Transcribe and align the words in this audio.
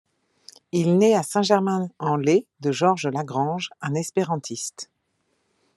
Il 0.71 0.97
naît 0.97 1.13
à 1.13 1.21
Saint-Germain-en-Laye 1.21 2.47
de 2.59 2.71
Georges 2.71 3.05
Lagrange, 3.05 3.69
un 3.81 3.93
espérantiste. 3.93 4.89